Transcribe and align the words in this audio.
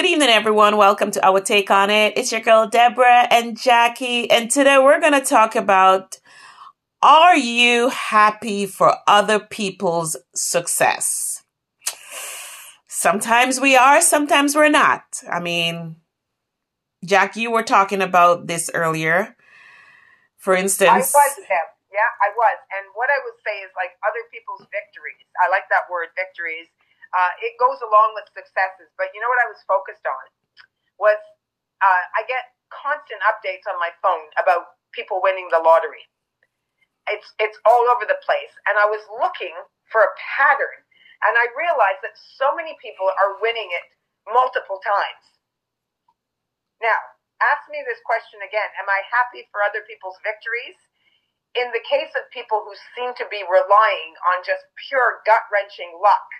Good 0.00 0.08
evening, 0.08 0.30
everyone. 0.30 0.78
Welcome 0.78 1.10
to 1.10 1.26
our 1.26 1.40
take 1.40 1.70
on 1.70 1.90
it. 1.90 2.16
It's 2.16 2.32
your 2.32 2.40
girl, 2.40 2.66
Deborah 2.66 3.28
and 3.30 3.54
Jackie. 3.54 4.30
And 4.30 4.50
today 4.50 4.78
we're 4.78 4.98
going 4.98 5.12
to 5.12 5.20
talk 5.20 5.54
about 5.54 6.16
Are 7.02 7.36
you 7.36 7.90
happy 7.90 8.64
for 8.64 8.96
other 9.06 9.38
people's 9.38 10.16
success? 10.34 11.44
Sometimes 12.88 13.60
we 13.60 13.76
are, 13.76 14.00
sometimes 14.00 14.56
we're 14.56 14.70
not. 14.70 15.20
I 15.30 15.38
mean, 15.38 15.96
Jackie, 17.04 17.42
you 17.42 17.50
were 17.50 17.62
talking 17.62 18.00
about 18.00 18.46
this 18.46 18.70
earlier. 18.72 19.36
For 20.38 20.56
instance, 20.56 20.88
I 20.88 20.96
was. 20.96 21.36
Yeah, 21.92 22.10
I 22.24 22.32
was. 22.32 22.58
And 22.72 22.88
what 22.96 23.10
I 23.12 23.20
would 23.20 23.36
say 23.44 23.60
is 23.60 23.68
like 23.76 23.92
other 24.00 24.24
people's 24.32 24.64
victories. 24.72 25.28
I 25.44 25.52
like 25.52 25.68
that 25.68 25.92
word, 25.92 26.08
victories 26.16 26.72
uh, 27.10 27.32
it 27.42 27.58
goes 27.58 27.78
along 27.82 28.14
with 28.14 28.30
successes. 28.30 28.90
But 28.94 29.10
you 29.14 29.20
know 29.20 29.30
what 29.30 29.42
I 29.42 29.50
was 29.50 29.60
focused 29.66 30.04
on 30.06 30.24
was 30.98 31.18
uh, 31.80 32.02
I 32.14 32.22
get 32.28 32.54
constant 32.70 33.18
updates 33.26 33.66
on 33.66 33.76
my 33.82 33.90
phone 33.98 34.30
about 34.38 34.78
people 34.94 35.18
winning 35.22 35.50
the 35.50 35.60
lottery. 35.60 36.06
It's 37.10 37.26
it's 37.42 37.58
all 37.66 37.90
over 37.90 38.06
the 38.06 38.20
place, 38.22 38.54
and 38.70 38.78
I 38.78 38.86
was 38.86 39.02
looking 39.18 39.56
for 39.90 40.04
a 40.04 40.14
pattern, 40.38 40.78
and 41.26 41.34
I 41.34 41.50
realized 41.58 42.04
that 42.06 42.14
so 42.14 42.54
many 42.54 42.78
people 42.78 43.08
are 43.08 43.42
winning 43.42 43.66
it 43.74 43.88
multiple 44.30 44.78
times. 44.78 45.24
Now, 46.78 47.00
ask 47.42 47.66
me 47.72 47.82
this 47.82 47.98
question 48.06 48.38
again: 48.46 48.70
Am 48.78 48.86
I 48.86 49.02
happy 49.10 49.48
for 49.50 49.64
other 49.64 49.82
people's 49.88 50.20
victories? 50.22 50.78
In 51.58 51.74
the 51.74 51.82
case 51.82 52.14
of 52.14 52.30
people 52.30 52.62
who 52.62 52.78
seem 52.94 53.10
to 53.18 53.26
be 53.26 53.42
relying 53.42 54.14
on 54.30 54.46
just 54.46 54.62
pure 54.86 55.18
gut 55.26 55.42
wrenching 55.50 55.90
luck, 55.98 56.30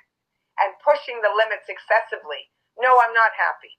and 0.58 0.74
pushing 0.82 1.22
the 1.22 1.30
limits 1.30 1.70
excessively, 1.70 2.50
no, 2.80 2.98
I'm 2.98 3.14
not 3.14 3.36
happy. 3.36 3.78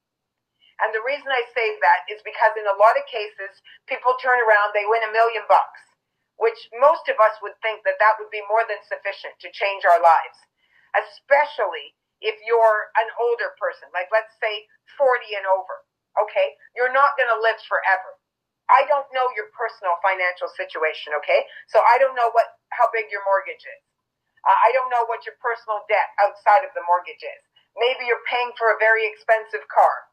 And 0.81 0.89
the 0.95 1.05
reason 1.05 1.29
I 1.29 1.45
say 1.53 1.77
that 1.77 2.01
is 2.09 2.25
because 2.25 2.57
in 2.57 2.65
a 2.65 2.79
lot 2.79 2.97
of 2.97 3.05
cases, 3.05 3.53
people 3.85 4.17
turn 4.17 4.41
around, 4.41 4.73
they 4.73 4.87
win 4.89 5.05
a 5.05 5.13
million 5.13 5.45
bucks, 5.45 5.81
which 6.41 6.57
most 6.81 7.05
of 7.05 7.21
us 7.21 7.37
would 7.45 7.53
think 7.61 7.85
that 7.85 8.01
that 8.01 8.17
would 8.17 8.33
be 8.33 8.41
more 8.49 8.65
than 8.65 8.81
sufficient 8.89 9.37
to 9.45 9.53
change 9.53 9.85
our 9.85 10.01
lives, 10.01 10.37
especially 10.97 11.93
if 12.21 12.37
you're 12.45 12.89
an 12.97 13.09
older 13.21 13.53
person, 13.61 13.89
like 13.93 14.09
let's 14.09 14.33
say 14.41 14.65
40 14.97 15.37
and 15.37 15.45
over. 15.45 15.85
Okay, 16.17 16.57
you're 16.75 16.91
not 16.91 17.15
going 17.15 17.29
to 17.29 17.39
live 17.39 17.61
forever. 17.69 18.17
I 18.69 18.83
don't 18.87 19.07
know 19.13 19.27
your 19.35 19.51
personal 19.53 19.95
financial 20.01 20.49
situation. 20.55 21.13
Okay, 21.23 21.45
so 21.71 21.79
I 21.87 22.01
don't 22.01 22.17
know 22.17 22.31
what 22.33 22.57
how 22.73 22.89
big 22.91 23.07
your 23.13 23.23
mortgage 23.23 23.63
is. 23.63 23.83
I 24.45 24.73
don't 24.73 24.89
know 24.89 25.05
what 25.05 25.25
your 25.25 25.37
personal 25.37 25.85
debt 25.85 26.09
outside 26.17 26.65
of 26.65 26.73
the 26.73 26.85
mortgage 26.89 27.21
is. 27.21 27.41
Maybe 27.77 28.09
you're 28.09 28.25
paying 28.25 28.51
for 28.57 28.73
a 28.73 28.81
very 28.81 29.05
expensive 29.05 29.63
car. 29.69 30.09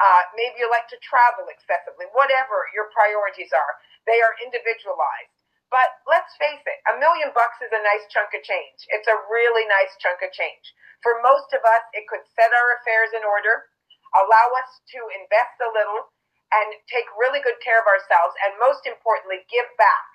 Uh, 0.00 0.22
maybe 0.34 0.58
you 0.58 0.68
like 0.72 0.88
to 0.88 0.98
travel 1.04 1.46
excessively. 1.52 2.08
Whatever 2.16 2.66
your 2.72 2.88
priorities 2.90 3.52
are, 3.52 3.72
they 4.08 4.18
are 4.24 4.34
individualized. 4.40 5.36
But 5.68 5.88
let's 6.04 6.32
face 6.36 6.60
it, 6.64 6.80
a 6.88 7.00
million 7.00 7.32
bucks 7.32 7.60
is 7.64 7.72
a 7.72 7.80
nice 7.80 8.04
chunk 8.12 8.32
of 8.36 8.44
change. 8.44 8.84
It's 8.92 9.08
a 9.08 9.22
really 9.32 9.64
nice 9.68 9.92
chunk 10.00 10.20
of 10.20 10.32
change. 10.32 10.64
For 11.00 11.16
most 11.24 11.52
of 11.56 11.64
us, 11.64 11.84
it 11.96 12.04
could 12.08 12.24
set 12.36 12.52
our 12.52 12.76
affairs 12.76 13.12
in 13.16 13.24
order, 13.24 13.72
allow 14.12 14.52
us 14.60 14.70
to 14.96 15.00
invest 15.16 15.56
a 15.64 15.72
little, 15.72 16.12
and 16.52 16.76
take 16.92 17.08
really 17.16 17.40
good 17.40 17.56
care 17.64 17.80
of 17.80 17.88
ourselves, 17.88 18.36
and 18.44 18.60
most 18.60 18.84
importantly, 18.84 19.48
give 19.48 19.64
back 19.80 20.11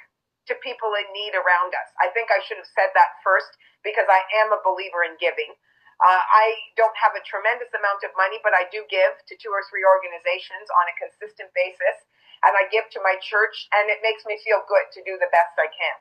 to 0.47 0.55
people 0.63 0.91
in 0.95 1.07
need 1.11 1.35
around 1.35 1.75
us. 1.75 1.89
I 1.99 2.11
think 2.15 2.31
I 2.31 2.43
should 2.43 2.59
have 2.59 2.71
said 2.71 2.91
that 2.95 3.19
first 3.23 3.51
because 3.83 4.07
I 4.07 4.23
am 4.43 4.51
a 4.51 4.63
believer 4.63 5.03
in 5.03 5.19
giving. 5.19 5.55
Uh, 5.97 6.23
I 6.23 6.53
don't 6.77 6.93
have 6.97 7.17
a 7.17 7.25
tremendous 7.25 7.73
amount 7.73 8.05
of 8.05 8.13
money, 8.13 8.37
but 8.45 8.53
I 8.53 8.69
do 8.69 8.85
give 8.87 9.17
to 9.17 9.33
two 9.41 9.49
or 9.49 9.65
three 9.65 9.81
organizations 9.81 10.69
on 10.69 10.85
a 10.85 10.99
consistent 10.99 11.49
basis. 11.57 11.97
And 12.45 12.53
I 12.53 12.69
give 12.69 12.85
to 12.93 13.01
my 13.01 13.17
church, 13.17 13.65
and 13.73 13.89
it 13.89 14.05
makes 14.05 14.21
me 14.29 14.37
feel 14.45 14.61
good 14.69 14.87
to 14.93 15.01
do 15.01 15.17
the 15.17 15.33
best 15.33 15.57
I 15.57 15.73
can. 15.73 15.97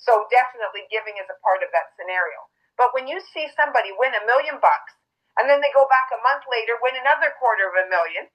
So 0.00 0.24
definitely 0.32 0.88
giving 0.88 1.20
is 1.20 1.28
a 1.28 1.36
part 1.44 1.60
of 1.60 1.68
that 1.76 1.92
scenario. 1.92 2.48
But 2.80 2.96
when 2.96 3.04
you 3.04 3.20
see 3.20 3.46
somebody 3.52 3.92
win 3.92 4.16
a 4.16 4.24
million 4.24 4.58
bucks, 4.64 4.96
and 5.36 5.44
then 5.44 5.60
they 5.60 5.70
go 5.76 5.84
back 5.92 6.08
a 6.08 6.24
month 6.24 6.48
later, 6.48 6.80
win 6.80 6.96
another 6.96 7.36
quarter 7.36 7.68
of 7.68 7.76
a 7.76 7.90
million, 7.92 8.32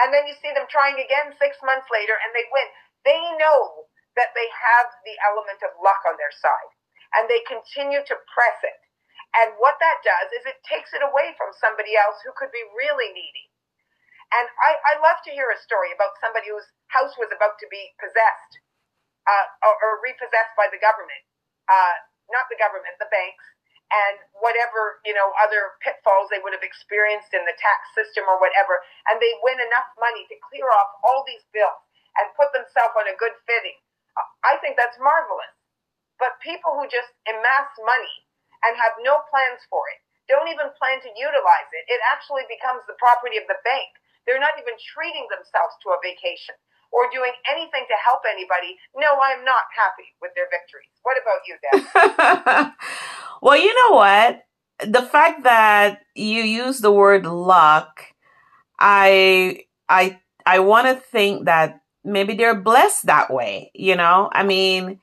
and 0.00 0.14
then 0.14 0.30
you 0.30 0.38
see 0.40 0.54
them 0.54 0.70
trying 0.70 0.96
again 0.96 1.34
six 1.36 1.58
months 1.66 1.90
later, 1.90 2.14
and 2.16 2.30
they 2.32 2.46
win, 2.48 2.68
they 3.04 3.20
know 3.36 3.90
that 4.16 4.36
they 4.36 4.48
have 4.52 4.88
the 5.04 5.16
element 5.32 5.60
of 5.64 5.72
luck 5.80 6.04
on 6.04 6.16
their 6.20 6.32
side 6.32 6.72
and 7.16 7.28
they 7.28 7.44
continue 7.44 8.00
to 8.04 8.16
press 8.28 8.58
it. 8.64 8.80
And 9.32 9.56
what 9.56 9.80
that 9.80 10.04
does 10.04 10.28
is 10.36 10.44
it 10.44 10.60
takes 10.64 10.92
it 10.92 11.00
away 11.00 11.32
from 11.40 11.56
somebody 11.56 11.96
else 11.96 12.20
who 12.20 12.36
could 12.36 12.52
be 12.52 12.64
really 12.76 13.12
needy. 13.16 13.48
And 14.32 14.48
I, 14.60 14.96
I 14.96 15.00
love 15.00 15.20
to 15.28 15.32
hear 15.32 15.48
a 15.52 15.60
story 15.60 15.92
about 15.92 16.16
somebody 16.20 16.48
whose 16.48 16.68
house 16.88 17.16
was 17.20 17.32
about 17.32 17.60
to 17.60 17.68
be 17.68 17.92
possessed 18.00 18.52
uh, 19.28 19.46
or, 19.64 19.76
or, 19.76 19.92
repossessed 20.00 20.56
by 20.56 20.72
the 20.72 20.80
government, 20.80 21.20
uh, 21.68 21.94
not 22.32 22.48
the 22.48 22.56
government, 22.56 22.96
the 22.96 23.12
banks, 23.12 23.44
and 23.92 24.16
whatever 24.40 25.04
you 25.04 25.12
know 25.12 25.36
other 25.36 25.76
pitfalls 25.84 26.32
they 26.32 26.40
would 26.40 26.56
have 26.56 26.64
experienced 26.64 27.36
in 27.36 27.44
the 27.44 27.54
tax 27.60 27.92
system 27.92 28.24
or 28.24 28.40
whatever, 28.40 28.80
and 29.12 29.20
they 29.20 29.36
win 29.44 29.60
enough 29.60 29.86
money 30.00 30.24
to 30.32 30.36
clear 30.48 30.66
off 30.66 30.90
all 31.04 31.22
these 31.28 31.44
bills 31.52 31.84
and 32.18 32.32
put 32.34 32.50
themselves 32.56 32.96
on 32.96 33.06
a 33.06 33.20
good 33.20 33.36
footing 33.44 33.78
I 34.42 34.58
think 34.58 34.76
that's 34.76 34.98
marvelous. 34.98 35.54
But 36.18 36.38
people 36.42 36.78
who 36.78 36.86
just 36.86 37.10
amass 37.26 37.70
money 37.82 38.16
and 38.62 38.78
have 38.78 38.94
no 39.02 39.22
plans 39.30 39.62
for 39.66 39.82
it, 39.90 39.98
don't 40.30 40.46
even 40.46 40.70
plan 40.78 41.02
to 41.02 41.10
utilize 41.18 41.70
it, 41.74 41.84
it 41.90 42.00
actually 42.10 42.46
becomes 42.46 42.86
the 42.86 42.94
property 42.98 43.38
of 43.38 43.46
the 43.50 43.58
bank. 43.66 43.90
They're 44.26 44.42
not 44.42 44.54
even 44.54 44.78
treating 44.78 45.26
themselves 45.26 45.74
to 45.82 45.90
a 45.90 45.98
vacation 45.98 46.54
or 46.94 47.10
doing 47.10 47.34
anything 47.50 47.84
to 47.90 47.96
help 48.06 48.22
anybody. 48.28 48.78
No, 48.94 49.18
I'm 49.18 49.42
not 49.42 49.66
happy 49.74 50.14
with 50.22 50.30
their 50.38 50.46
victories. 50.46 50.94
What 51.02 51.18
about 51.18 51.42
you, 51.48 51.58
Deb? 51.58 52.72
well, 53.42 53.58
you 53.58 53.74
know 53.74 53.96
what? 53.96 54.46
The 54.78 55.02
fact 55.02 55.42
that 55.42 56.02
you 56.14 56.42
use 56.42 56.78
the 56.78 56.92
word 56.92 57.26
luck, 57.26 58.14
I 58.78 59.64
I 59.88 60.20
I 60.46 60.60
want 60.60 60.86
to 60.86 60.94
think 60.94 61.46
that 61.46 61.81
maybe 62.04 62.34
they're 62.34 62.60
blessed 62.60 63.06
that 63.06 63.32
way, 63.32 63.70
you 63.74 63.96
know? 63.96 64.30
I 64.32 64.42
mean, 64.42 65.00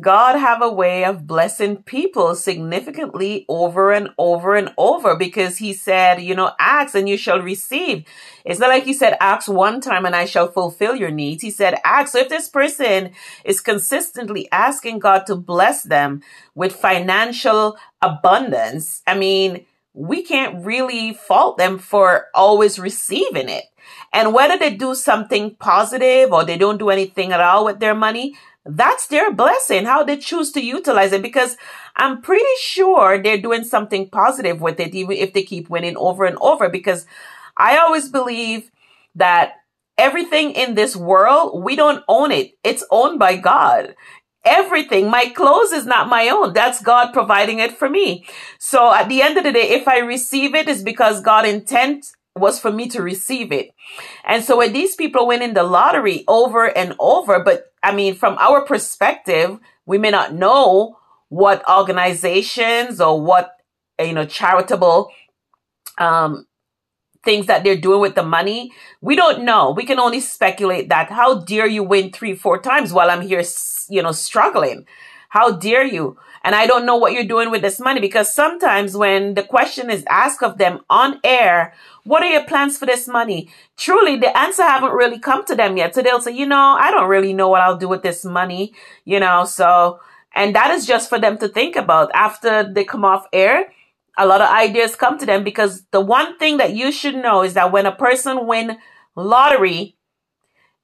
God 0.00 0.36
have 0.36 0.62
a 0.62 0.72
way 0.72 1.04
of 1.04 1.28
blessing 1.28 1.76
people 1.84 2.34
significantly 2.34 3.46
over 3.48 3.92
and 3.92 4.08
over 4.18 4.56
and 4.56 4.74
over 4.76 5.14
because 5.14 5.58
he 5.58 5.72
said, 5.72 6.20
you 6.20 6.34
know, 6.34 6.50
ask 6.58 6.96
and 6.96 7.08
you 7.08 7.16
shall 7.16 7.40
receive. 7.40 8.04
It's 8.44 8.58
not 8.58 8.70
like 8.70 8.82
he 8.82 8.92
said, 8.92 9.16
ask 9.20 9.48
one 9.48 9.80
time 9.80 10.04
and 10.04 10.16
I 10.16 10.24
shall 10.24 10.50
fulfill 10.50 10.96
your 10.96 11.12
needs. 11.12 11.42
He 11.42 11.50
said, 11.50 11.78
ask. 11.84 12.12
So 12.12 12.18
if 12.18 12.28
this 12.28 12.48
person 12.48 13.12
is 13.44 13.60
consistently 13.60 14.48
asking 14.50 14.98
God 14.98 15.24
to 15.26 15.36
bless 15.36 15.84
them 15.84 16.20
with 16.56 16.74
financial 16.74 17.76
abundance, 18.02 19.02
I 19.06 19.16
mean, 19.16 19.66
we 19.96 20.22
can't 20.22 20.62
really 20.64 21.14
fault 21.14 21.56
them 21.56 21.78
for 21.78 22.26
always 22.34 22.78
receiving 22.78 23.48
it. 23.48 23.64
And 24.12 24.34
whether 24.34 24.58
they 24.58 24.74
do 24.74 24.94
something 24.94 25.56
positive 25.56 26.32
or 26.32 26.44
they 26.44 26.58
don't 26.58 26.76
do 26.76 26.90
anything 26.90 27.32
at 27.32 27.40
all 27.40 27.64
with 27.64 27.80
their 27.80 27.94
money, 27.94 28.36
that's 28.66 29.06
their 29.06 29.32
blessing, 29.32 29.86
how 29.86 30.04
they 30.04 30.18
choose 30.18 30.52
to 30.52 30.60
utilize 30.60 31.12
it. 31.12 31.22
Because 31.22 31.56
I'm 31.96 32.20
pretty 32.20 32.44
sure 32.60 33.22
they're 33.22 33.40
doing 33.40 33.64
something 33.64 34.10
positive 34.10 34.60
with 34.60 34.78
it, 34.80 34.94
even 34.94 35.16
if 35.16 35.32
they 35.32 35.42
keep 35.42 35.70
winning 35.70 35.96
over 35.96 36.26
and 36.26 36.36
over. 36.42 36.68
Because 36.68 37.06
I 37.56 37.78
always 37.78 38.10
believe 38.10 38.70
that 39.14 39.54
everything 39.96 40.50
in 40.50 40.74
this 40.74 40.94
world, 40.94 41.64
we 41.64 41.74
don't 41.74 42.04
own 42.06 42.32
it. 42.32 42.52
It's 42.62 42.84
owned 42.90 43.18
by 43.18 43.36
God. 43.36 43.94
Everything. 44.46 45.10
My 45.10 45.28
clothes 45.28 45.72
is 45.72 45.86
not 45.86 46.08
my 46.08 46.28
own. 46.28 46.52
That's 46.52 46.80
God 46.80 47.12
providing 47.12 47.58
it 47.58 47.76
for 47.76 47.90
me. 47.90 48.24
So 48.58 48.94
at 48.94 49.08
the 49.08 49.20
end 49.20 49.36
of 49.36 49.44
the 49.44 49.52
day, 49.52 49.70
if 49.70 49.88
I 49.88 49.98
receive 49.98 50.54
it, 50.54 50.68
it's 50.68 50.82
because 50.82 51.20
God 51.20 51.44
intent 51.44 52.06
was 52.36 52.60
for 52.60 52.70
me 52.70 52.86
to 52.88 53.02
receive 53.02 53.50
it. 53.50 53.70
And 54.24 54.44
so 54.44 54.58
when 54.58 54.72
these 54.72 54.94
people 54.94 55.26
win 55.26 55.42
in 55.42 55.54
the 55.54 55.64
lottery 55.64 56.24
over 56.28 56.66
and 56.66 56.94
over, 57.00 57.42
but 57.42 57.72
I 57.82 57.94
mean, 57.94 58.14
from 58.14 58.36
our 58.38 58.64
perspective, 58.64 59.58
we 59.84 59.98
may 59.98 60.10
not 60.10 60.34
know 60.34 60.98
what 61.28 61.68
organizations 61.68 63.00
or 63.00 63.20
what, 63.20 63.52
you 63.98 64.12
know, 64.12 64.26
charitable, 64.26 65.10
um, 65.98 66.45
things 67.26 67.44
that 67.46 67.62
they're 67.62 67.76
doing 67.76 68.00
with 68.00 68.14
the 68.14 68.22
money. 68.22 68.72
We 69.02 69.14
don't 69.14 69.44
know. 69.44 69.72
We 69.72 69.84
can 69.84 70.00
only 70.00 70.20
speculate 70.20 70.88
that 70.88 71.10
how 71.10 71.40
dare 71.40 71.66
you 71.66 71.82
win 71.82 72.10
three, 72.10 72.34
four 72.34 72.58
times 72.58 72.94
while 72.94 73.10
I'm 73.10 73.20
here, 73.20 73.42
you 73.90 74.02
know, 74.02 74.12
struggling. 74.12 74.86
How 75.28 75.50
dare 75.50 75.84
you? 75.84 76.16
And 76.42 76.54
I 76.54 76.66
don't 76.66 76.86
know 76.86 76.96
what 76.96 77.12
you're 77.12 77.24
doing 77.24 77.50
with 77.50 77.60
this 77.60 77.80
money 77.80 78.00
because 78.00 78.32
sometimes 78.32 78.96
when 78.96 79.34
the 79.34 79.42
question 79.42 79.90
is 79.90 80.04
asked 80.08 80.42
of 80.42 80.58
them 80.58 80.80
on 80.88 81.20
air, 81.24 81.74
what 82.04 82.22
are 82.22 82.30
your 82.30 82.44
plans 82.44 82.78
for 82.78 82.86
this 82.86 83.08
money? 83.08 83.50
Truly, 83.76 84.16
the 84.16 84.34
answer 84.38 84.62
haven't 84.62 84.92
really 84.92 85.18
come 85.18 85.44
to 85.46 85.56
them 85.56 85.76
yet. 85.76 85.94
So 85.94 86.02
they'll 86.02 86.20
say, 86.20 86.30
you 86.32 86.46
know, 86.46 86.76
I 86.78 86.92
don't 86.92 87.08
really 87.08 87.32
know 87.32 87.48
what 87.48 87.62
I'll 87.62 87.76
do 87.76 87.88
with 87.88 88.02
this 88.02 88.24
money, 88.24 88.72
you 89.04 89.18
know, 89.18 89.44
so, 89.44 89.98
and 90.36 90.54
that 90.54 90.70
is 90.70 90.86
just 90.86 91.08
for 91.08 91.18
them 91.18 91.36
to 91.38 91.48
think 91.48 91.74
about 91.74 92.12
after 92.14 92.62
they 92.62 92.84
come 92.84 93.04
off 93.04 93.26
air. 93.32 93.72
A 94.18 94.26
lot 94.26 94.40
of 94.40 94.48
ideas 94.50 94.96
come 94.96 95.18
to 95.18 95.26
them 95.26 95.44
because 95.44 95.84
the 95.90 96.00
one 96.00 96.38
thing 96.38 96.56
that 96.56 96.74
you 96.74 96.90
should 96.90 97.14
know 97.14 97.42
is 97.42 97.54
that 97.54 97.72
when 97.72 97.86
a 97.86 97.94
person 97.94 98.46
win 98.46 98.78
lottery, 99.14 99.96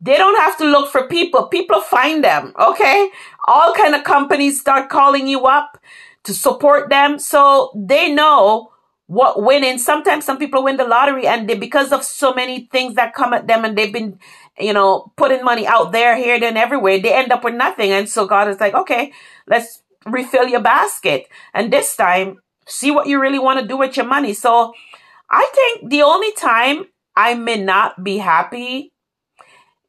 they 0.01 0.17
don't 0.17 0.39
have 0.39 0.59
to 0.59 0.65
look 0.65 0.91
for 0.91 1.07
people. 1.09 1.47
People 1.47 1.81
find 1.81 2.25
them. 2.25 2.53
Okay. 2.59 3.11
All 3.47 3.73
kind 3.73 3.95
of 3.95 4.05
companies 4.05 4.61
start 4.61 4.91
calling 4.91 5.27
you 5.29 5.47
up 5.47 5.79
to 6.25 6.35
support 6.35 6.91
them. 6.91 7.19
So 7.19 7.73
they 7.75 8.13
know 8.13 8.73
what 9.07 9.43
winning. 9.43 9.79
Sometimes 9.79 10.25
some 10.25 10.39
people 10.39 10.65
win 10.65 10.77
the 10.77 10.85
lottery 10.85 11.27
and 11.27 11.49
they, 11.49 11.55
because 11.55 11.93
of 11.93 12.03
so 12.03 12.35
many 12.35 12.67
things 12.73 12.95
that 12.95 13.15
come 13.15 13.33
at 13.33 13.47
them 13.47 13.65
and 13.65 13.79
they've 13.79 13.93
been, 13.93 14.19
you 14.59 14.73
know, 14.73 15.13
putting 15.17 15.45
money 15.45 15.67
out 15.67 15.93
there, 15.93 16.17
here, 16.17 16.39
then 16.41 16.57
everywhere, 16.57 16.99
they 16.99 17.15
end 17.15 17.31
up 17.33 17.45
with 17.45 17.55
nothing. 17.55 17.93
And 17.93 18.09
so 18.09 18.27
God 18.27 18.49
is 18.49 18.61
like, 18.61 18.75
okay, 18.75 19.13
let's 19.47 19.83
refill 20.05 20.49
your 20.49 20.63
basket. 20.63 21.29
And 21.55 21.73
this 21.73 21.95
time, 21.95 22.39
see 22.67 22.91
what 22.91 23.07
you 23.07 23.21
really 23.21 23.39
want 23.39 23.61
to 23.61 23.67
do 23.67 23.77
with 23.77 23.97
your 23.97 24.07
money. 24.07 24.33
So 24.35 24.75
I 25.31 25.49
think 25.55 25.91
the 25.91 26.03
only 26.03 26.33
time 26.33 26.87
I 27.17 27.35
may 27.35 27.57
not 27.63 28.03
be 28.03 28.19
happy 28.19 28.93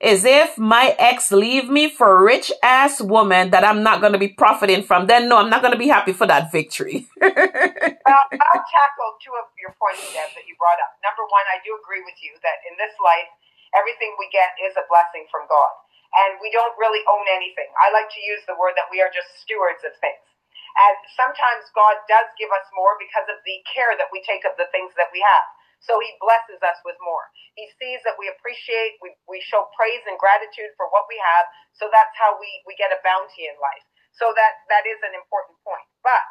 is 0.04 0.28
if 0.28 0.60
my 0.60 0.92
ex 1.00 1.32
leave 1.32 1.72
me 1.72 1.88
for 1.88 2.20
a 2.20 2.24
rich 2.24 2.52
ass 2.60 3.00
woman 3.00 3.56
that 3.56 3.64
I'm 3.64 3.88
not 3.88 4.04
going 4.04 4.12
to 4.12 4.20
be 4.20 4.28
profiting 4.28 4.84
from, 4.84 5.08
then 5.08 5.32
no, 5.32 5.40
I'm 5.40 5.48
not 5.48 5.64
going 5.64 5.72
to 5.72 5.80
be 5.80 5.88
happy 5.88 6.12
for 6.12 6.28
that 6.28 6.52
victory. 6.52 7.08
well, 7.24 7.32
I'll 7.32 8.68
tackle 8.68 9.16
two 9.24 9.32
of 9.40 9.48
your 9.56 9.72
points, 9.80 10.04
Deb, 10.12 10.28
that 10.36 10.44
you 10.44 10.60
brought 10.60 10.76
up. 10.84 11.00
Number 11.00 11.24
one, 11.32 11.48
I 11.56 11.64
do 11.64 11.72
agree 11.80 12.04
with 12.04 12.20
you 12.20 12.36
that 12.44 12.60
in 12.68 12.76
this 12.76 12.92
life, 13.00 13.32
everything 13.72 14.12
we 14.20 14.28
get 14.28 14.52
is 14.60 14.76
a 14.76 14.84
blessing 14.92 15.24
from 15.32 15.48
God. 15.48 15.72
And 16.14 16.36
we 16.44 16.52
don't 16.52 16.76
really 16.76 17.02
own 17.08 17.26
anything. 17.32 17.72
I 17.80 17.88
like 17.96 18.12
to 18.12 18.22
use 18.22 18.44
the 18.44 18.60
word 18.60 18.76
that 18.76 18.92
we 18.92 19.00
are 19.00 19.10
just 19.10 19.32
stewards 19.40 19.88
of 19.88 19.96
things. 20.04 20.33
And 20.78 20.98
sometimes 21.20 21.70
God 21.78 21.98
does 22.10 22.30
give 22.40 22.50
us 22.50 22.68
more 22.74 22.98
because 22.98 23.28
of 23.30 23.40
the 23.46 23.58
care 23.70 23.94
that 24.00 24.10
we 24.10 24.24
take 24.26 24.46
of 24.48 24.58
the 24.58 24.70
things 24.74 24.94
that 24.98 25.12
we 25.14 25.22
have. 25.22 25.48
So 25.84 26.00
he 26.00 26.16
blesses 26.24 26.62
us 26.64 26.80
with 26.88 26.98
more. 27.04 27.26
He 27.60 27.68
sees 27.78 28.00
that 28.08 28.16
we 28.18 28.32
appreciate, 28.32 28.98
we, 29.04 29.14
we 29.28 29.44
show 29.44 29.68
praise 29.76 30.02
and 30.08 30.16
gratitude 30.18 30.72
for 30.80 30.88
what 30.96 31.06
we 31.12 31.20
have. 31.20 31.46
So 31.76 31.92
that's 31.92 32.16
how 32.16 32.40
we, 32.40 32.50
we 32.66 32.74
get 32.80 32.96
a 32.96 33.04
bounty 33.04 33.46
in 33.52 33.56
life. 33.60 33.86
So 34.16 34.32
that, 34.32 34.54
that 34.72 34.86
is 34.88 35.00
an 35.04 35.14
important 35.18 35.60
point. 35.66 35.86
But 36.02 36.24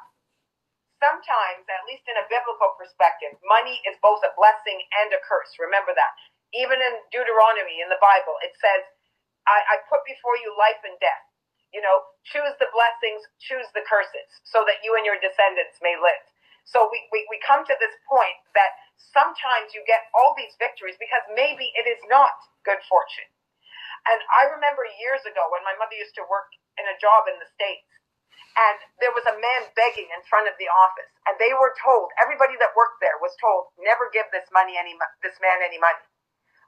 sometimes, 1.02 1.66
at 1.68 1.84
least 1.88 2.06
in 2.08 2.18
a 2.18 2.26
biblical 2.30 2.74
perspective, 2.78 3.34
money 3.46 3.78
is 3.90 3.98
both 4.00 4.22
a 4.24 4.32
blessing 4.38 4.78
and 5.04 5.12
a 5.14 5.20
curse. 5.26 5.52
Remember 5.60 5.92
that. 5.94 6.12
Even 6.54 6.78
in 6.80 6.94
Deuteronomy 7.12 7.82
in 7.82 7.90
the 7.90 8.00
Bible, 8.02 8.36
it 8.44 8.54
says, 8.60 8.82
I, 9.48 9.58
I 9.66 9.76
put 9.90 10.04
before 10.06 10.36
you 10.40 10.52
life 10.58 10.80
and 10.86 10.96
death. 11.02 11.24
You 11.72 11.80
know, 11.80 12.04
choose 12.28 12.52
the 12.60 12.68
blessings, 12.70 13.24
choose 13.40 13.66
the 13.72 13.84
curses, 13.88 14.28
so 14.44 14.62
that 14.68 14.84
you 14.84 14.94
and 14.94 15.08
your 15.08 15.16
descendants 15.18 15.80
may 15.80 15.96
live. 15.96 16.24
So 16.68 16.86
we, 16.92 17.02
we, 17.10 17.26
we 17.32 17.42
come 17.42 17.66
to 17.66 17.76
this 17.82 17.96
point 18.06 18.38
that 18.54 18.76
sometimes 19.10 19.74
you 19.74 19.82
get 19.88 20.06
all 20.14 20.36
these 20.38 20.54
victories 20.62 20.94
because 21.00 21.24
maybe 21.34 21.72
it 21.74 21.90
is 21.90 21.98
not 22.06 22.36
good 22.62 22.78
fortune. 22.86 23.26
And 24.06 24.20
I 24.30 24.50
remember 24.50 24.86
years 24.98 25.22
ago 25.26 25.42
when 25.50 25.62
my 25.66 25.74
mother 25.78 25.94
used 25.98 26.14
to 26.18 26.26
work 26.26 26.50
in 26.78 26.86
a 26.86 27.00
job 27.02 27.26
in 27.26 27.38
the 27.38 27.50
States, 27.54 27.86
and 28.52 28.78
there 29.00 29.14
was 29.16 29.24
a 29.24 29.40
man 29.40 29.62
begging 29.72 30.12
in 30.12 30.20
front 30.28 30.44
of 30.44 30.58
the 30.60 30.68
office, 30.68 31.08
and 31.24 31.40
they 31.40 31.56
were 31.56 31.72
told, 31.80 32.12
everybody 32.20 32.52
that 32.60 32.76
worked 32.76 33.00
there 33.00 33.16
was 33.16 33.32
told, 33.40 33.72
never 33.80 34.12
give 34.12 34.28
this 34.28 34.44
money 34.52 34.76
any, 34.76 34.92
this 35.24 35.40
man 35.40 35.64
any 35.64 35.80
money, 35.80 36.04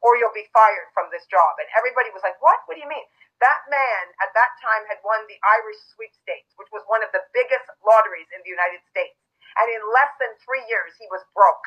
or 0.05 0.21
you'll 0.21 0.37
be 0.37 0.45
fired 0.53 0.93
from 0.93 1.09
this 1.09 1.25
job. 1.33 1.57
And 1.57 1.69
everybody 1.81 2.13
was 2.13 2.21
like, 2.21 2.37
what? 2.45 2.61
What 2.69 2.77
do 2.77 2.85
you 2.85 2.93
mean? 2.93 3.09
That 3.41 3.65
man 3.73 4.05
at 4.21 4.37
that 4.37 4.53
time 4.61 4.85
had 4.85 5.01
won 5.01 5.25
the 5.25 5.41
Irish 5.41 5.81
sweepstakes, 5.97 6.53
which 6.61 6.69
was 6.69 6.85
one 6.85 7.01
of 7.01 7.09
the 7.17 7.25
biggest 7.33 7.65
lotteries 7.81 8.29
in 8.37 8.45
the 8.45 8.53
United 8.53 8.85
States. 8.93 9.17
And 9.57 9.67
in 9.73 9.81
less 9.97 10.13
than 10.21 10.37
three 10.45 10.63
years, 10.69 10.93
he 11.01 11.09
was 11.09 11.25
broke 11.33 11.65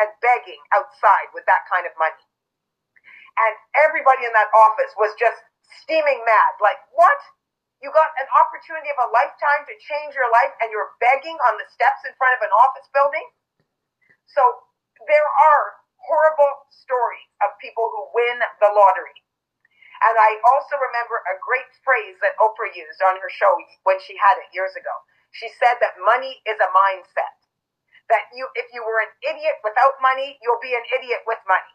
and 0.00 0.08
begging 0.24 0.60
outside 0.72 1.28
with 1.36 1.44
that 1.44 1.68
kind 1.68 1.84
of 1.84 1.92
money. 2.00 2.24
And 3.36 3.54
everybody 3.76 4.24
in 4.24 4.32
that 4.32 4.48
office 4.56 4.96
was 4.96 5.12
just 5.20 5.36
steaming 5.84 6.24
mad. 6.24 6.52
Like, 6.64 6.80
what? 6.96 7.20
You 7.84 7.92
got 7.92 8.08
an 8.16 8.28
opportunity 8.40 8.88
of 8.88 8.96
a 9.04 9.12
lifetime 9.12 9.68
to 9.68 9.74
change 9.76 10.16
your 10.16 10.32
life 10.32 10.56
and 10.64 10.72
you're 10.72 10.96
begging 10.96 11.36
on 11.44 11.60
the 11.60 11.68
steps 11.68 12.08
in 12.08 12.16
front 12.16 12.32
of 12.40 12.48
an 12.48 12.52
office 12.56 12.88
building? 12.88 13.26
So 14.32 14.40
there 15.04 15.28
are 15.28 15.76
horrible 16.06 16.70
stories 16.70 17.30
of 17.42 17.58
people 17.58 17.90
who 17.90 18.14
win 18.14 18.38
the 18.62 18.70
lottery. 18.70 19.18
And 20.04 20.14
I 20.16 20.38
also 20.52 20.76
remember 20.76 21.18
a 21.24 21.40
great 21.40 21.72
phrase 21.82 22.16
that 22.20 22.36
Oprah 22.36 22.72
used 22.72 23.00
on 23.02 23.16
her 23.18 23.32
show 23.32 23.52
when 23.88 23.96
she 24.04 24.14
had 24.20 24.36
it 24.38 24.52
years 24.52 24.72
ago. 24.76 24.92
She 25.32 25.48
said 25.56 25.80
that 25.80 25.98
money 26.00 26.40
is 26.46 26.58
a 26.60 26.70
mindset. 26.72 27.36
That 28.06 28.30
you, 28.30 28.46
if 28.54 28.70
you 28.70 28.86
were 28.86 29.02
an 29.02 29.10
idiot 29.24 29.58
without 29.66 29.98
money, 29.98 30.38
you'll 30.38 30.62
be 30.62 30.78
an 30.78 30.86
idiot 30.94 31.26
with 31.26 31.42
money. 31.48 31.74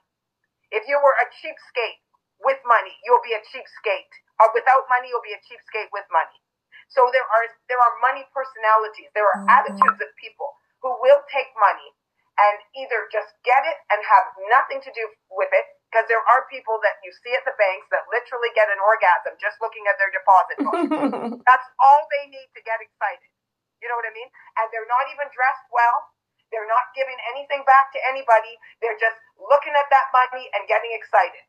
If 0.71 0.87
you 0.87 0.95
were 0.95 1.17
a 1.19 1.27
cheapskate 1.27 1.99
with 2.39 2.61
money, 2.63 2.95
you'll 3.03 3.25
be 3.25 3.35
a 3.35 3.43
cheapskate. 3.43 4.13
Or 4.39 4.47
without 4.55 4.87
money, 4.87 5.11
you'll 5.11 5.25
be 5.25 5.35
a 5.35 5.43
cheapskate 5.43 5.91
with 5.91 6.07
money. 6.07 6.39
So 6.87 7.07
there 7.11 7.23
are 7.23 7.47
there 7.67 7.79
are 7.79 7.95
money 8.03 8.23
personalities. 8.31 9.11
There 9.15 9.27
are 9.27 9.43
mm-hmm. 9.43 9.57
attitudes 9.59 9.99
of 9.99 10.09
people 10.19 10.55
who 10.83 10.91
will 10.99 11.23
take 11.31 11.51
money 11.55 11.91
and 12.41 12.57
either 12.73 13.05
just 13.13 13.37
get 13.45 13.61
it 13.69 13.77
and 13.93 14.01
have 14.01 14.25
nothing 14.49 14.81
to 14.81 14.91
do 14.97 15.05
with 15.29 15.53
it. 15.53 15.65
Because 15.91 16.07
there 16.07 16.23
are 16.23 16.47
people 16.47 16.79
that 16.87 17.03
you 17.03 17.11
see 17.19 17.35
at 17.35 17.43
the 17.43 17.51
banks 17.59 17.83
that 17.91 18.07
literally 18.07 18.47
get 18.55 18.71
an 18.71 18.79
orgasm 18.79 19.35
just 19.37 19.59
looking 19.59 19.83
at 19.91 19.99
their 19.99 20.07
deposit 20.09 20.57
book. 20.63 21.43
That's 21.49 21.67
all 21.83 22.01
they 22.15 22.31
need 22.31 22.47
to 22.55 22.61
get 22.63 22.79
excited. 22.79 23.27
You 23.83 23.91
know 23.91 23.99
what 23.99 24.07
I 24.07 24.15
mean? 24.15 24.31
And 24.55 24.71
they're 24.71 24.87
not 24.87 25.11
even 25.11 25.27
dressed 25.35 25.67
well. 25.67 26.15
They're 26.47 26.69
not 26.69 26.95
giving 26.95 27.19
anything 27.35 27.67
back 27.67 27.91
to 27.91 27.99
anybody. 28.07 28.55
They're 28.79 28.99
just 28.99 29.19
looking 29.35 29.75
at 29.75 29.91
that 29.91 30.15
money 30.15 30.47
and 30.55 30.63
getting 30.63 30.95
excited. 30.95 31.43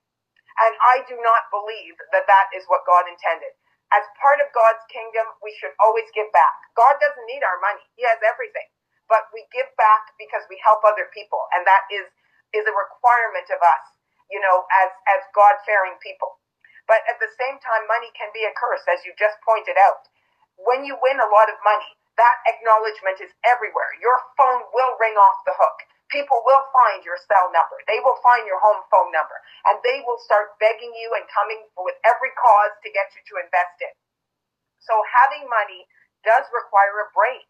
And 0.59 0.75
I 0.83 1.07
do 1.07 1.17
not 1.23 1.49
believe 1.55 1.97
that 2.11 2.27
that 2.27 2.51
is 2.53 2.67
what 2.67 2.85
God 2.85 3.07
intended. 3.07 3.55
As 3.95 4.05
part 4.19 4.41
of 4.41 4.49
God's 4.57 4.83
kingdom, 4.89 5.29
we 5.45 5.53
should 5.61 5.77
always 5.79 6.09
give 6.17 6.29
back. 6.33 6.55
God 6.75 6.97
doesn't 6.99 7.29
need 7.29 7.45
our 7.45 7.61
money. 7.61 7.85
He 7.95 8.03
has 8.09 8.19
everything. 8.25 8.67
But 9.11 9.29
we 9.35 9.45
give 9.51 9.69
back 9.77 10.15
because 10.17 10.45
we 10.49 10.59
help 10.63 10.83
other 10.87 11.11
people. 11.13 11.47
And 11.55 11.67
that 11.67 11.87
is, 11.91 12.07
is 12.55 12.65
a 12.67 12.75
requirement 12.75 13.49
of 13.51 13.61
us, 13.61 13.85
you 14.31 14.39
know, 14.41 14.65
as, 14.83 14.91
as 15.11 15.21
God 15.35 15.59
fearing 15.67 15.99
people. 16.01 16.39
But 16.87 17.07
at 17.07 17.23
the 17.23 17.31
same 17.39 17.63
time, 17.63 17.87
money 17.87 18.11
can 18.19 18.31
be 18.35 18.43
a 18.43 18.53
curse, 18.55 18.83
as 18.91 19.05
you 19.07 19.15
just 19.15 19.39
pointed 19.47 19.79
out. 19.79 20.07
When 20.59 20.85
you 20.85 20.99
win 20.99 21.19
a 21.23 21.31
lot 21.31 21.49
of 21.49 21.59
money, 21.63 21.97
that 22.19 22.37
acknowledgement 22.45 23.23
is 23.23 23.33
everywhere. 23.47 23.97
Your 24.03 24.19
phone 24.37 24.69
will 24.75 24.99
ring 25.01 25.17
off 25.17 25.41
the 25.47 25.57
hook. 25.57 25.79
People 26.13 26.45
will 26.45 26.61
find 26.77 27.01
your 27.09 27.17
cell 27.25 27.49
number. 27.49 27.81
They 27.89 27.97
will 28.05 28.21
find 28.21 28.45
your 28.45 28.61
home 28.61 28.85
phone 28.93 29.09
number 29.17 29.41
and 29.65 29.81
they 29.81 30.05
will 30.05 30.21
start 30.21 30.61
begging 30.61 30.93
you 30.93 31.09
and 31.17 31.25
coming 31.33 31.65
with 31.81 31.97
every 32.05 32.29
cause 32.37 32.77
to 32.85 32.93
get 32.93 33.09
you 33.17 33.25
to 33.33 33.41
invest 33.41 33.81
in. 33.81 33.95
So 34.85 34.93
having 35.09 35.49
money 35.49 35.89
does 36.21 36.45
require 36.53 37.01
a 37.01 37.09
brain 37.17 37.49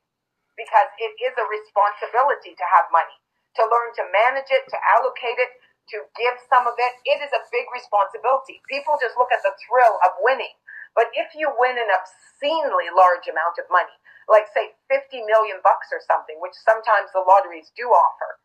because 0.57 0.91
it 1.01 1.13
is 1.19 1.35
a 1.37 1.47
responsibility 1.49 2.53
to 2.57 2.67
have 2.69 2.89
money, 2.93 3.17
to 3.59 3.63
learn 3.65 3.91
to 3.97 4.05
manage 4.13 4.51
it, 4.53 4.69
to 4.69 4.79
allocate 4.97 5.41
it, 5.41 5.53
to 5.91 6.07
give 6.15 6.37
some 6.47 6.69
of 6.69 6.77
it. 6.79 6.95
It 7.05 7.19
is 7.21 7.33
a 7.35 7.43
big 7.51 7.67
responsibility. 7.75 8.63
People 8.71 9.01
just 9.03 9.19
look 9.19 9.33
at 9.35 9.43
the 9.43 9.57
thrill 9.67 9.99
of 10.07 10.17
winning. 10.23 10.55
But 10.93 11.09
if 11.17 11.33
you 11.33 11.49
win 11.57 11.81
an 11.81 11.89
obscenely 11.89 12.93
large 12.93 13.25
amount 13.27 13.57
of 13.57 13.67
money, 13.73 13.97
like 14.29 14.47
say 14.53 14.77
50 14.93 15.25
million 15.25 15.59
bucks 15.65 15.89
or 15.91 16.05
something, 16.05 16.37
which 16.39 16.55
sometimes 16.63 17.11
the 17.11 17.25
lotteries 17.25 17.73
do 17.75 17.89
offer. 17.91 18.39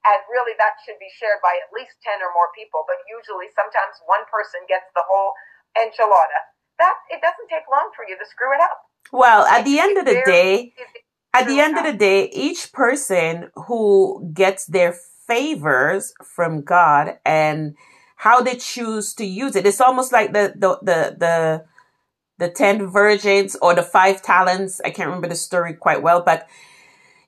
And 0.00 0.20
really 0.32 0.56
that 0.56 0.80
should 0.80 0.96
be 0.96 1.12
shared 1.12 1.44
by 1.44 1.60
at 1.60 1.68
least 1.76 2.00
10 2.00 2.24
or 2.24 2.32
more 2.32 2.48
people, 2.56 2.88
but 2.88 3.04
usually 3.04 3.52
sometimes 3.52 4.00
one 4.08 4.24
person 4.32 4.64
gets 4.64 4.88
the 4.96 5.04
whole 5.04 5.36
enchilada. 5.76 6.40
That 6.80 6.96
it 7.12 7.20
doesn't 7.20 7.52
take 7.52 7.68
long 7.68 7.92
for 7.92 8.08
you 8.08 8.16
to 8.16 8.24
screw 8.24 8.56
it 8.56 8.64
up. 8.64 8.88
Well, 9.12 9.44
at 9.44 9.68
the 9.68 9.76
end 9.76 10.00
of 10.00 10.08
the 10.08 10.24
day, 10.24 10.72
at 11.32 11.46
the 11.46 11.60
end 11.60 11.78
of 11.78 11.84
the 11.84 11.92
day, 11.92 12.28
each 12.32 12.72
person 12.72 13.50
who 13.66 14.30
gets 14.32 14.66
their 14.66 14.92
favors 14.92 16.12
from 16.24 16.62
God 16.62 17.18
and 17.24 17.76
how 18.16 18.40
they 18.40 18.56
choose 18.56 19.14
to 19.14 19.24
use 19.24 19.56
it, 19.56 19.66
it's 19.66 19.80
almost 19.80 20.12
like 20.12 20.32
the 20.32 20.52
the 20.56 20.78
the, 20.82 21.16
the 21.18 21.64
the 22.38 22.50
10 22.50 22.86
virgins 22.88 23.54
or 23.60 23.74
the 23.74 23.82
five 23.82 24.22
talents. 24.22 24.80
I 24.84 24.90
can't 24.90 25.08
remember 25.08 25.28
the 25.28 25.34
story 25.36 25.74
quite 25.74 26.02
well, 26.02 26.22
but 26.22 26.48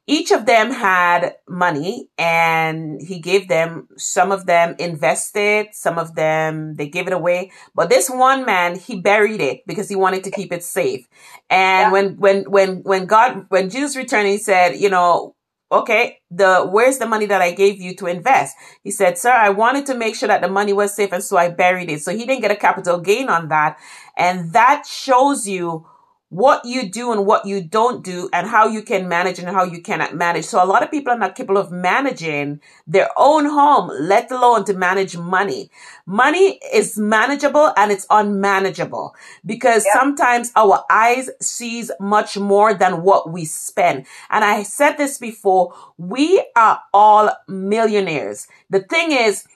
each 0.06 0.32
of 0.32 0.46
them 0.46 0.72
had 0.72 1.36
money 1.48 2.08
and 2.18 3.00
he 3.00 3.20
gave 3.20 3.48
them 3.48 3.88
some 3.96 4.32
of 4.32 4.46
them 4.46 4.74
invested 4.78 5.68
some 5.72 5.98
of 5.98 6.14
them 6.14 6.74
they 6.74 6.88
gave 6.88 7.06
it 7.06 7.12
away 7.12 7.50
but 7.74 7.88
this 7.88 8.10
one 8.10 8.44
man 8.44 8.76
he 8.78 9.00
buried 9.00 9.40
it 9.40 9.64
because 9.66 9.88
he 9.88 9.96
wanted 9.96 10.24
to 10.24 10.30
keep 10.30 10.52
it 10.52 10.64
safe 10.64 11.06
and 11.50 11.86
yeah. 11.86 11.92
when 11.92 12.16
when 12.16 12.44
when 12.50 12.82
when 12.82 13.06
god 13.06 13.46
when 13.48 13.70
jesus 13.70 13.96
returned 13.96 14.28
he 14.28 14.38
said 14.38 14.76
you 14.76 14.90
know 14.90 15.34
okay, 15.72 16.18
the, 16.30 16.68
where's 16.70 16.98
the 16.98 17.06
money 17.06 17.24
that 17.26 17.40
I 17.40 17.52
gave 17.52 17.80
you 17.80 17.96
to 17.96 18.06
invest? 18.06 18.54
He 18.82 18.90
said, 18.90 19.16
sir, 19.16 19.30
I 19.32 19.48
wanted 19.48 19.86
to 19.86 19.94
make 19.94 20.14
sure 20.14 20.28
that 20.28 20.42
the 20.42 20.48
money 20.48 20.74
was 20.74 20.94
safe. 20.94 21.12
And 21.12 21.24
so 21.24 21.38
I 21.38 21.48
buried 21.48 21.90
it. 21.90 22.02
So 22.02 22.14
he 22.14 22.26
didn't 22.26 22.42
get 22.42 22.50
a 22.50 22.56
capital 22.56 23.00
gain 23.00 23.30
on 23.30 23.48
that. 23.48 23.78
And 24.16 24.52
that 24.52 24.84
shows 24.86 25.48
you 25.48 25.86
what 26.32 26.64
you 26.64 26.88
do 26.88 27.12
and 27.12 27.26
what 27.26 27.44
you 27.44 27.62
don't 27.62 28.02
do 28.02 28.26
and 28.32 28.46
how 28.46 28.66
you 28.66 28.80
can 28.80 29.06
manage 29.06 29.38
and 29.38 29.48
how 29.48 29.64
you 29.64 29.82
cannot 29.82 30.14
manage. 30.14 30.46
So 30.46 30.64
a 30.64 30.64
lot 30.64 30.82
of 30.82 30.90
people 30.90 31.12
are 31.12 31.18
not 31.18 31.34
capable 31.34 31.60
of 31.60 31.70
managing 31.70 32.58
their 32.86 33.10
own 33.18 33.44
home, 33.44 33.90
let 34.00 34.30
alone 34.30 34.64
to 34.64 34.72
manage 34.72 35.14
money. 35.14 35.70
Money 36.06 36.58
is 36.72 36.96
manageable 36.96 37.74
and 37.76 37.92
it's 37.92 38.06
unmanageable 38.08 39.14
because 39.44 39.84
Yep. 39.84 39.92
sometimes 39.94 40.52
our 40.56 40.82
eyes 40.88 41.28
sees 41.38 41.90
much 42.00 42.38
more 42.38 42.72
than 42.72 43.02
what 43.02 43.30
we 43.30 43.44
spend. 43.44 44.06
And 44.30 44.42
I 44.42 44.62
said 44.62 44.94
this 44.96 45.18
before, 45.18 45.74
we 45.98 46.42
are 46.56 46.80
all 46.94 47.30
millionaires. 47.46 48.46
The 48.70 48.80
thing 48.80 49.12
is, 49.12 49.46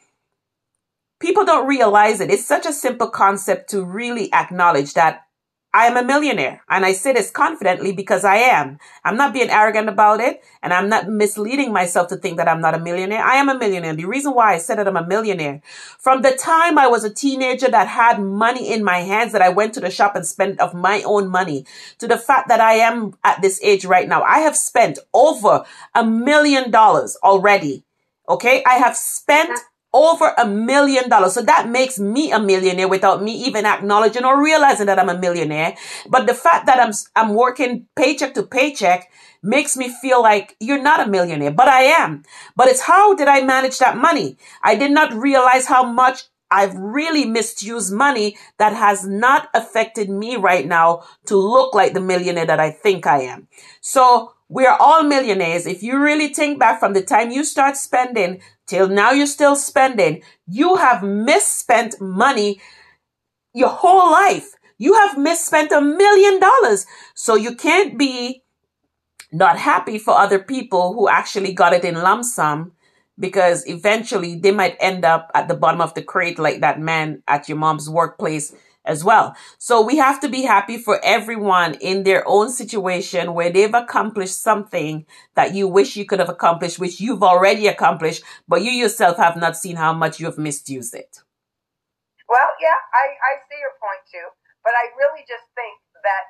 people 1.20 1.46
don't 1.46 1.66
realize 1.66 2.20
it. 2.20 2.30
It's 2.30 2.44
such 2.44 2.66
a 2.66 2.72
simple 2.74 3.08
concept 3.08 3.70
to 3.70 3.82
really 3.82 4.30
acknowledge 4.34 4.92
that 4.92 5.25
I 5.76 5.88
am 5.88 5.98
a 5.98 6.02
millionaire. 6.02 6.62
And 6.70 6.86
I 6.86 6.92
say 6.92 7.12
this 7.12 7.30
confidently 7.30 7.92
because 7.92 8.24
I 8.24 8.36
am. 8.36 8.78
I'm 9.04 9.18
not 9.18 9.34
being 9.34 9.50
arrogant 9.50 9.90
about 9.90 10.20
it 10.20 10.42
and 10.62 10.72
I'm 10.72 10.88
not 10.88 11.06
misleading 11.06 11.70
myself 11.70 12.08
to 12.08 12.16
think 12.16 12.38
that 12.38 12.48
I'm 12.48 12.62
not 12.62 12.74
a 12.74 12.78
millionaire. 12.78 13.22
I 13.22 13.34
am 13.34 13.50
a 13.50 13.58
millionaire. 13.58 13.94
The 13.94 14.06
reason 14.06 14.32
why 14.32 14.54
I 14.54 14.58
said 14.58 14.78
that 14.78 14.88
I'm 14.88 14.96
a 14.96 15.06
millionaire, 15.06 15.60
from 15.98 16.22
the 16.22 16.32
time 16.32 16.78
I 16.78 16.86
was 16.86 17.04
a 17.04 17.12
teenager 17.12 17.68
that 17.68 17.88
had 17.88 18.22
money 18.22 18.72
in 18.72 18.84
my 18.84 19.00
hands 19.00 19.32
that 19.32 19.42
I 19.42 19.50
went 19.50 19.74
to 19.74 19.80
the 19.80 19.90
shop 19.90 20.16
and 20.16 20.26
spent 20.26 20.60
of 20.60 20.72
my 20.72 21.02
own 21.02 21.28
money 21.28 21.66
to 21.98 22.08
the 22.08 22.16
fact 22.16 22.48
that 22.48 22.60
I 22.60 22.76
am 22.76 23.12
at 23.22 23.42
this 23.42 23.60
age 23.62 23.84
right 23.84 24.08
now, 24.08 24.22
I 24.22 24.38
have 24.38 24.56
spent 24.56 24.98
over 25.12 25.66
a 25.94 26.06
million 26.06 26.70
dollars 26.70 27.18
already. 27.22 27.84
Okay. 28.30 28.64
I 28.64 28.76
have 28.76 28.96
spent 28.96 29.60
over 29.96 30.34
a 30.36 30.46
million 30.46 31.08
dollars. 31.08 31.32
So 31.32 31.42
that 31.42 31.68
makes 31.68 31.98
me 31.98 32.30
a 32.30 32.38
millionaire 32.38 32.88
without 32.88 33.22
me 33.22 33.32
even 33.46 33.64
acknowledging 33.64 34.24
or 34.24 34.42
realizing 34.42 34.86
that 34.86 34.98
I'm 34.98 35.08
a 35.08 35.18
millionaire. 35.18 35.74
But 36.08 36.26
the 36.26 36.34
fact 36.34 36.66
that 36.66 36.78
I'm, 36.78 36.92
I'm 37.16 37.34
working 37.34 37.86
paycheck 37.96 38.34
to 38.34 38.42
paycheck 38.42 39.10
makes 39.42 39.76
me 39.76 39.88
feel 39.88 40.22
like 40.22 40.56
you're 40.60 40.82
not 40.82 41.06
a 41.06 41.10
millionaire, 41.10 41.52
but 41.52 41.68
I 41.68 41.82
am. 41.82 42.24
But 42.56 42.68
it's 42.68 42.82
how 42.82 43.14
did 43.14 43.28
I 43.28 43.42
manage 43.42 43.78
that 43.78 43.96
money? 43.96 44.36
I 44.62 44.74
did 44.74 44.90
not 44.90 45.14
realize 45.14 45.66
how 45.66 45.84
much 45.84 46.24
I've 46.50 46.76
really 46.76 47.24
misused 47.24 47.92
money 47.92 48.36
that 48.58 48.72
has 48.72 49.06
not 49.06 49.48
affected 49.52 50.08
me 50.08 50.36
right 50.36 50.66
now 50.66 51.04
to 51.26 51.36
look 51.36 51.74
like 51.74 51.92
the 51.92 52.00
millionaire 52.00 52.46
that 52.46 52.60
I 52.60 52.70
think 52.70 53.06
I 53.06 53.22
am. 53.22 53.48
So 53.80 54.35
we 54.48 54.64
are 54.64 54.76
all 54.78 55.02
millionaires. 55.02 55.66
If 55.66 55.82
you 55.82 55.98
really 55.98 56.28
think 56.32 56.58
back 56.58 56.78
from 56.78 56.92
the 56.92 57.02
time 57.02 57.30
you 57.30 57.44
start 57.44 57.76
spending 57.76 58.40
till 58.66 58.88
now 58.88 59.10
you're 59.10 59.26
still 59.26 59.56
spending, 59.56 60.22
you 60.46 60.76
have 60.76 61.02
misspent 61.02 62.00
money 62.00 62.60
your 63.52 63.70
whole 63.70 64.10
life. 64.10 64.52
You 64.78 64.94
have 64.94 65.18
misspent 65.18 65.72
a 65.72 65.80
million 65.80 66.38
dollars. 66.38 66.86
So 67.14 67.34
you 67.34 67.56
can't 67.56 67.98
be 67.98 68.42
not 69.32 69.58
happy 69.58 69.98
for 69.98 70.14
other 70.14 70.38
people 70.38 70.94
who 70.94 71.08
actually 71.08 71.52
got 71.52 71.72
it 71.72 71.84
in 71.84 71.94
lump 71.94 72.24
sum 72.24 72.72
because 73.18 73.66
eventually 73.66 74.38
they 74.38 74.52
might 74.52 74.76
end 74.78 75.04
up 75.04 75.30
at 75.34 75.48
the 75.48 75.54
bottom 75.54 75.80
of 75.80 75.94
the 75.94 76.02
crate 76.02 76.38
like 76.38 76.60
that 76.60 76.78
man 76.78 77.22
at 77.26 77.48
your 77.48 77.58
mom's 77.58 77.88
workplace 77.88 78.54
as 78.86 79.04
well. 79.04 79.34
So 79.58 79.82
we 79.82 79.96
have 79.96 80.20
to 80.20 80.28
be 80.28 80.42
happy 80.42 80.78
for 80.78 81.00
everyone 81.04 81.74
in 81.74 82.04
their 82.04 82.26
own 82.26 82.50
situation 82.50 83.34
where 83.34 83.50
they've 83.50 83.74
accomplished 83.74 84.40
something 84.40 85.04
that 85.34 85.54
you 85.54 85.68
wish 85.68 85.96
you 85.96 86.06
could 86.06 86.20
have 86.20 86.28
accomplished, 86.28 86.78
which 86.78 87.00
you've 87.00 87.22
already 87.22 87.66
accomplished, 87.66 88.22
but 88.48 88.62
you 88.62 88.70
yourself 88.70 89.16
have 89.18 89.36
not 89.36 89.56
seen 89.56 89.76
how 89.76 89.92
much 89.92 90.20
you 90.20 90.26
have 90.26 90.38
misused 90.38 90.94
it. 90.94 91.20
Well, 92.28 92.50
yeah, 92.58 92.78
I, 92.94 93.06
I 93.22 93.32
see 93.46 93.58
your 93.62 93.74
point 93.78 94.02
too, 94.10 94.26
but 94.64 94.74
I 94.74 94.90
really 94.98 95.22
just 95.26 95.46
think 95.54 95.78
that 96.02 96.24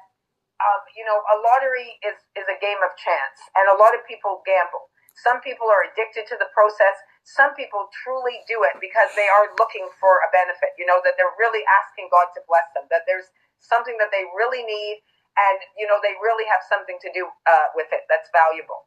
um, 0.61 0.83
you 0.97 1.05
know 1.05 1.17
a 1.17 1.37
lottery 1.41 1.97
is 2.05 2.17
is 2.37 2.49
a 2.49 2.59
game 2.61 2.81
of 2.85 2.93
chance, 2.97 3.39
and 3.57 3.65
a 3.73 3.77
lot 3.77 3.97
of 3.97 4.05
people 4.09 4.45
gamble. 4.45 4.93
Some 5.17 5.41
people 5.41 5.69
are 5.73 5.89
addicted 5.89 6.29
to 6.29 6.37
the 6.37 6.53
process. 6.53 6.97
Some 7.27 7.59
people 7.59 7.91
truly 8.07 8.39
do 8.47 8.63
it 8.63 8.79
because 8.79 9.11
they 9.19 9.27
are 9.27 9.51
looking 9.59 9.91
for 9.99 10.23
a 10.23 10.31
benefit. 10.31 10.79
You 10.79 10.87
know 10.87 11.03
that 11.03 11.19
they're 11.19 11.35
really 11.43 11.67
asking 11.67 12.09
God 12.15 12.31
to 12.39 12.41
bless 12.47 12.71
them. 12.79 12.87
That 12.95 13.03
there's 13.11 13.29
something 13.59 13.99
that 13.99 14.15
they 14.15 14.23
really 14.39 14.63
need, 14.63 15.03
and 15.35 15.59
you 15.75 15.91
know 15.91 15.99
they 16.01 16.15
really 16.23 16.47
have 16.47 16.63
something 16.65 16.97
to 17.03 17.11
do 17.11 17.27
uh, 17.51 17.75
with 17.75 17.91
it 17.91 18.07
that's 18.07 18.31
valuable. 18.31 18.87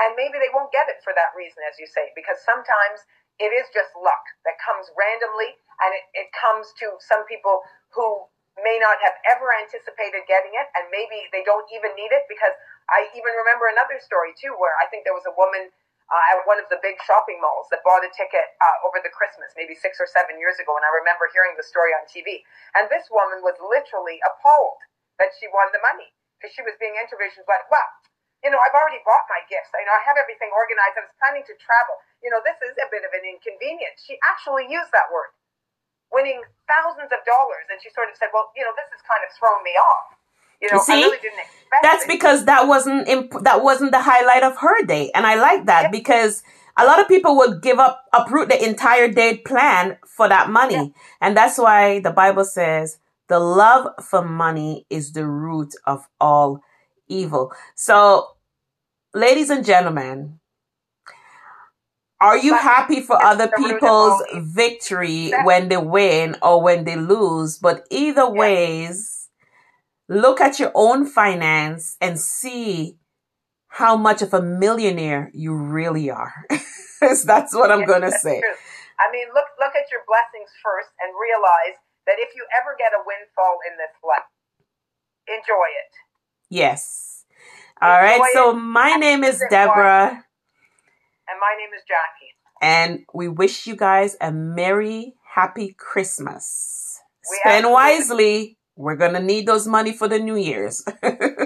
And 0.00 0.16
maybe 0.18 0.40
they 0.42 0.50
won't 0.50 0.72
get 0.74 0.90
it 0.90 1.04
for 1.06 1.14
that 1.14 1.36
reason, 1.38 1.62
as 1.68 1.78
you 1.78 1.86
say, 1.86 2.10
because 2.18 2.40
sometimes 2.42 3.06
it 3.38 3.50
is 3.54 3.66
just 3.74 3.94
luck 3.98 4.24
that 4.46 4.58
comes 4.62 4.90
randomly 4.94 5.54
and 5.82 5.90
it, 5.94 6.04
it 6.26 6.28
comes 6.34 6.70
to 6.82 6.94
some 7.02 7.26
people 7.26 7.62
who 7.94 8.26
may 8.62 8.78
not 8.78 8.98
have 9.02 9.18
ever 9.26 9.50
anticipated 9.58 10.22
getting 10.30 10.54
it 10.54 10.68
and 10.78 10.86
maybe 10.94 11.26
they 11.34 11.42
don't 11.42 11.66
even 11.74 11.90
need 11.98 12.14
it 12.14 12.22
because 12.30 12.54
I 12.86 13.10
even 13.18 13.34
remember 13.34 13.66
another 13.66 13.98
story 13.98 14.30
too 14.38 14.54
where 14.54 14.74
I 14.78 14.86
think 14.86 15.02
there 15.02 15.16
was 15.16 15.26
a 15.26 15.34
woman 15.34 15.74
uh, 16.12 16.24
at 16.36 16.44
one 16.44 16.60
of 16.60 16.68
the 16.68 16.80
big 16.84 17.00
shopping 17.08 17.40
malls 17.40 17.68
that 17.72 17.80
bought 17.80 18.04
a 18.04 18.12
ticket 18.12 18.44
uh, 18.60 18.86
over 18.86 19.00
the 19.00 19.12
Christmas, 19.12 19.56
maybe 19.56 19.72
six 19.72 19.96
or 19.96 20.08
seven 20.08 20.36
years 20.36 20.60
ago, 20.60 20.76
and 20.76 20.84
I 20.84 20.92
remember 21.00 21.32
hearing 21.32 21.56
the 21.56 21.64
story 21.64 21.96
on 21.96 22.04
TV. 22.04 22.44
And 22.76 22.92
this 22.92 23.08
woman 23.08 23.40
was 23.40 23.56
literally 23.56 24.20
appalled 24.20 24.80
that 25.16 25.32
she 25.40 25.48
won 25.48 25.72
the 25.72 25.80
money 25.80 26.12
because 26.36 26.52
she 26.52 26.60
was 26.60 26.76
being 26.76 26.92
interviewed. 27.00 27.32
She 27.32 27.40
was 27.40 27.48
like, 27.48 27.64
"Well, 27.72 27.88
you 28.44 28.52
know, 28.52 28.60
I've 28.60 28.76
already 28.76 29.00
bought 29.00 29.24
my 29.32 29.40
gifts. 29.48 29.72
I 29.72 29.80
know 29.88 29.96
I 29.96 30.04
have 30.04 30.20
everything 30.20 30.52
organized. 30.52 31.00
I 31.00 31.08
was 31.08 31.16
planning 31.16 31.46
to 31.48 31.54
travel. 31.56 31.96
You 32.20 32.28
know, 32.28 32.44
this 32.44 32.60
is 32.60 32.76
a 32.76 32.88
bit 32.92 33.08
of 33.08 33.12
an 33.16 33.24
inconvenience." 33.24 34.04
She 34.04 34.20
actually 34.20 34.68
used 34.68 34.92
that 34.92 35.08
word, 35.08 35.32
winning 36.12 36.44
thousands 36.68 37.08
of 37.16 37.24
dollars, 37.24 37.64
and 37.72 37.80
she 37.80 37.88
sort 37.96 38.12
of 38.12 38.16
said, 38.20 38.28
"Well, 38.36 38.52
you 38.52 38.66
know, 38.66 38.76
this 38.76 38.92
has 38.92 39.00
kind 39.08 39.24
of 39.24 39.32
thrown 39.32 39.64
me 39.64 39.72
off." 39.80 40.20
You 40.64 40.76
know, 40.76 40.82
see? 40.82 41.02
Really 41.02 41.18
That's 41.82 42.04
it. 42.04 42.08
because 42.08 42.44
that 42.46 42.66
wasn't 42.68 43.08
imp- 43.08 43.42
that 43.44 43.62
wasn't 43.62 43.92
the 43.92 44.00
highlight 44.02 44.42
of 44.42 44.56
her 44.58 44.84
day, 44.86 45.10
and 45.14 45.26
I 45.26 45.34
like 45.36 45.66
that 45.66 45.84
Yeah. 45.84 45.90
because 45.90 46.42
a 46.76 46.84
lot 46.84 47.00
of 47.00 47.06
people 47.08 47.36
would 47.36 47.62
give 47.62 47.78
up 47.78 48.04
uproot 48.12 48.48
the 48.48 48.62
entire 48.64 49.08
day 49.08 49.36
plan 49.38 49.98
for 50.06 50.28
that 50.28 50.50
money, 50.50 50.94
and 51.20 51.36
that's 51.36 51.58
why 51.58 52.00
the 52.00 52.10
Bible 52.10 52.44
says 52.44 52.98
the 53.28 53.38
love 53.40 53.88
for 54.02 54.22
money 54.22 54.86
is 54.90 55.12
the 55.12 55.26
root 55.26 55.74
of 55.86 56.06
all 56.20 56.60
evil. 57.08 57.52
So, 57.74 58.28
ladies 59.14 59.50
and 59.50 59.64
gentlemen, 59.64 60.40
are 62.20 62.38
you 62.38 62.54
happy 62.56 63.00
for 63.00 63.22
other 63.22 63.46
the 63.46 63.52
root 63.62 63.66
of 63.66 63.80
people's 63.80 64.22
victory 64.54 65.32
when 65.44 65.68
they 65.68 65.76
win 65.76 66.36
or 66.42 66.62
when 66.62 66.84
they 66.84 66.96
lose? 66.96 67.58
But 67.58 67.86
either 67.90 68.28
ways, 68.30 69.13
look 70.08 70.40
at 70.40 70.58
your 70.58 70.72
own 70.74 71.06
finance 71.06 71.96
and 72.00 72.18
see 72.18 72.98
how 73.68 73.96
much 73.96 74.22
of 74.22 74.32
a 74.34 74.42
millionaire 74.42 75.30
you 75.34 75.54
really 75.54 76.10
are. 76.10 76.32
That's 77.00 77.54
what 77.54 77.70
I'm 77.70 77.80
Yeah, 77.80 77.86
going 77.86 78.02
to 78.02 78.12
say. 78.12 78.40
true. 78.40 78.56
I 79.00 79.10
mean, 79.12 79.26
look 79.34 79.46
look 79.58 79.74
at 79.74 79.90
your 79.90 80.00
blessings 80.06 80.50
first 80.62 80.88
and 81.00 81.12
realize 81.20 81.76
that 82.06 82.16
if 82.18 82.34
you 82.36 82.46
ever 82.54 82.76
get 82.78 82.92
a 82.92 83.02
windfall 83.04 83.58
in 83.70 83.76
this 83.76 83.92
life, 84.04 84.28
enjoy 85.28 85.68
it. 85.68 85.92
Yes. 86.50 87.24
All 87.82 87.90
right. 88.00 88.20
Enjoy 88.22 88.32
So 88.32 88.52
it. 88.52 88.56
my 88.56 88.96
name 88.96 89.24
is 89.24 89.42
Deborah, 89.50 90.24
And 91.28 91.40
my 91.40 91.54
name 91.58 91.70
is 91.76 91.82
Jackie. 91.88 92.32
and 92.62 93.04
we 93.12 93.28
wish 93.28 93.66
you 93.66 93.74
guys 93.76 94.16
a 94.20 94.30
merry, 94.30 95.14
happy 95.34 95.74
Christmas. 95.76 97.00
We 97.28 97.38
Spend 97.38 97.70
wisely. 97.70 98.58
We're 98.76 98.96
going 98.96 99.14
to 99.14 99.20
need 99.20 99.46
those 99.46 99.66
money 99.66 99.92
for 99.92 100.08
the 100.08 100.18
New 100.18 100.36
Year's. 100.36 100.84